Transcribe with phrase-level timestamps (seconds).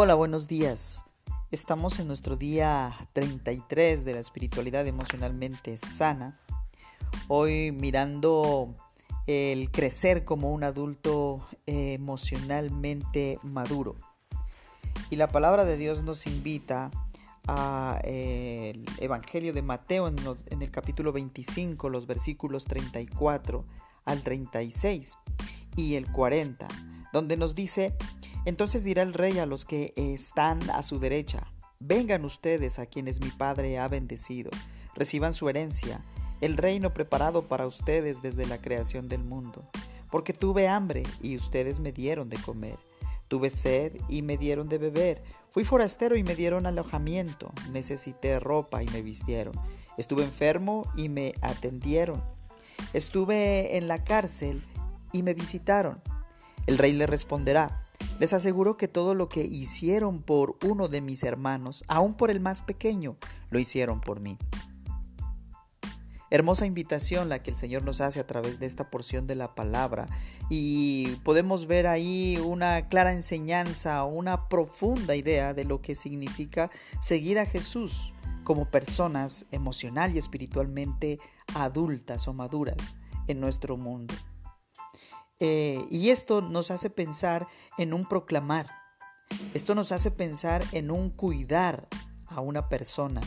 [0.00, 1.06] Hola, buenos días.
[1.50, 6.38] Estamos en nuestro día 33 de la espiritualidad emocionalmente sana.
[7.26, 8.76] Hoy mirando
[9.26, 13.96] el crecer como un adulto emocionalmente maduro.
[15.10, 16.92] Y la palabra de Dios nos invita
[17.48, 23.64] a el Evangelio de Mateo en el capítulo 25, los versículos 34
[24.04, 25.16] al 36
[25.74, 26.68] y el 40,
[27.12, 27.96] donde nos dice,
[28.48, 33.20] entonces dirá el rey a los que están a su derecha, vengan ustedes a quienes
[33.20, 34.50] mi Padre ha bendecido,
[34.94, 36.02] reciban su herencia,
[36.40, 39.68] el reino preparado para ustedes desde la creación del mundo.
[40.10, 42.78] Porque tuve hambre y ustedes me dieron de comer,
[43.28, 48.82] tuve sed y me dieron de beber, fui forastero y me dieron alojamiento, necesité ropa
[48.82, 49.52] y me vistieron,
[49.98, 52.24] estuve enfermo y me atendieron,
[52.94, 54.64] estuve en la cárcel
[55.12, 56.00] y me visitaron.
[56.66, 57.84] El rey le responderá,
[58.18, 62.40] les aseguro que todo lo que hicieron por uno de mis hermanos, aun por el
[62.40, 63.16] más pequeño,
[63.50, 64.36] lo hicieron por mí.
[66.30, 69.54] Hermosa invitación la que el Señor nos hace a través de esta porción de la
[69.54, 70.08] palabra
[70.50, 77.38] y podemos ver ahí una clara enseñanza, una profunda idea de lo que significa seguir
[77.38, 78.12] a Jesús
[78.44, 81.18] como personas emocional y espiritualmente
[81.54, 82.96] adultas o maduras
[83.26, 84.14] en nuestro mundo.
[85.40, 88.68] Eh, y esto nos hace pensar en un proclamar.
[89.54, 91.88] Esto nos hace pensar en un cuidar
[92.26, 93.20] a una persona.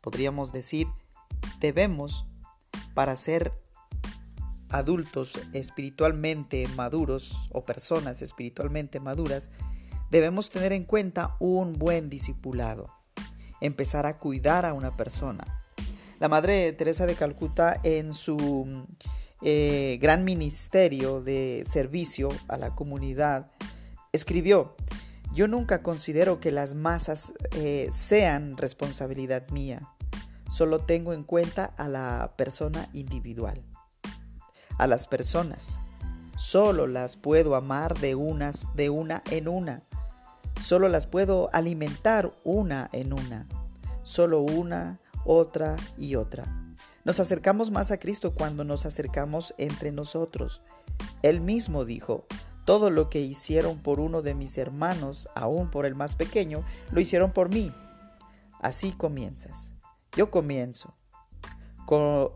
[0.00, 0.88] Podríamos decir,
[1.60, 2.26] debemos,
[2.94, 3.52] para ser
[4.70, 9.50] adultos espiritualmente maduros o personas espiritualmente maduras,
[10.10, 12.92] debemos tener en cuenta un buen discipulado.
[13.60, 15.62] Empezar a cuidar a una persona.
[16.18, 18.86] La Madre Teresa de Calcuta en su
[19.42, 23.50] eh, gran ministerio de servicio a la comunidad,
[24.12, 24.74] escribió,
[25.32, 29.82] yo nunca considero que las masas eh, sean responsabilidad mía,
[30.50, 33.62] solo tengo en cuenta a la persona individual,
[34.78, 35.80] a las personas.
[36.36, 39.82] Solo las puedo amar de unas de una en una.
[40.60, 43.46] Solo las puedo alimentar una en una.
[44.02, 46.67] Solo una, otra y otra.
[47.08, 50.60] Nos acercamos más a Cristo cuando nos acercamos entre nosotros.
[51.22, 52.26] Él mismo dijo,
[52.66, 57.00] todo lo que hicieron por uno de mis hermanos, aún por el más pequeño, lo
[57.00, 57.72] hicieron por mí.
[58.60, 59.72] Así comienzas.
[60.18, 60.98] Yo comienzo.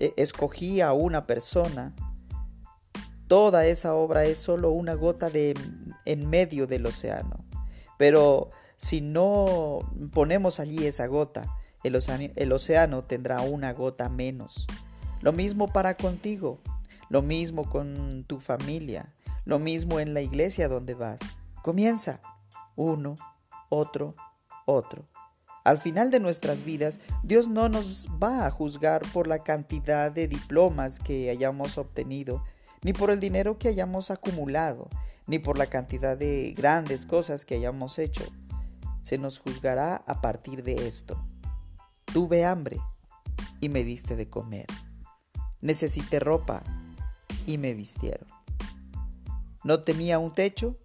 [0.00, 1.96] E, escogí a una persona.
[3.26, 5.54] Toda esa obra es solo una gota de,
[6.04, 7.42] en medio del océano.
[7.96, 9.78] Pero si no
[10.12, 14.66] ponemos allí esa gota, el océano, tendrá una gota menos.
[15.20, 16.60] Lo mismo para contigo,
[17.08, 19.12] lo mismo con tu familia,
[19.44, 21.20] lo mismo en la iglesia donde vas.
[21.62, 22.20] Comienza
[22.76, 23.16] uno,
[23.68, 24.14] otro,
[24.66, 25.08] otro.
[25.64, 30.28] Al final de nuestras vidas, Dios no nos va a juzgar por la cantidad de
[30.28, 32.42] diplomas que hayamos obtenido,
[32.82, 34.88] ni por el dinero que hayamos acumulado,
[35.26, 38.24] ni por la cantidad de grandes cosas que hayamos hecho.
[39.02, 41.22] Se nos juzgará a partir de esto.
[42.12, 42.80] Tuve hambre
[43.60, 44.66] y me diste de comer.
[45.60, 46.62] Necesité ropa
[47.46, 48.28] y me vistieron.
[49.64, 50.78] No tenía un techo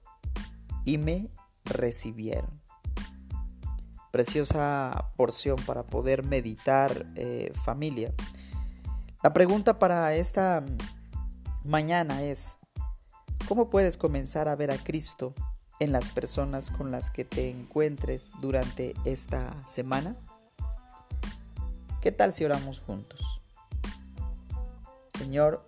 [0.85, 1.29] y me
[1.66, 2.62] recibieron.
[4.12, 8.13] Preciosa porción para poder meditar eh, familia.
[9.23, 10.63] La pregunta para esta
[11.63, 12.59] mañana es,
[13.47, 15.33] ¿cómo puedes comenzar a ver a Cristo
[15.79, 20.13] en las personas con las que te encuentres durante esta semana?
[22.03, 23.41] ¿Qué tal si oramos juntos?
[25.18, 25.66] Señor,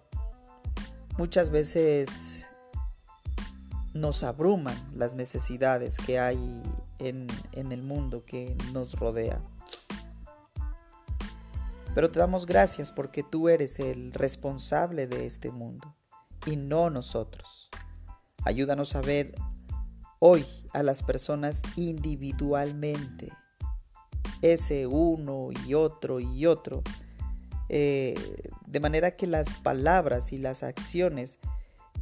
[1.18, 2.46] muchas veces
[3.94, 6.62] nos abruman las necesidades que hay
[7.00, 9.42] en, en, el mundo que nos rodea.
[11.94, 15.96] Pero te damos gracias porque tú eres el responsable de este mundo
[16.46, 17.70] y no nosotros.
[18.44, 19.36] Ayúdanos a ver
[20.20, 23.32] hoy a las personas individualmente
[24.42, 26.84] ese uno y otro y otro,
[27.70, 28.16] eh,
[28.66, 31.40] de manera que las palabras y las acciones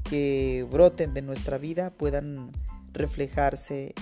[0.04, 2.52] que broten de nuestra vida puedan
[2.92, 3.94] reflejarse,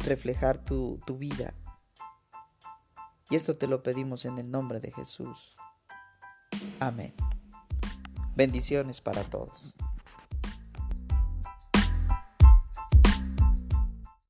[0.00, 1.54] reflejar tu, tu vida.
[3.30, 5.56] Y esto te lo pedimos en el nombre de Jesús.
[6.78, 7.14] Amén.
[8.36, 9.74] Bendiciones para todos.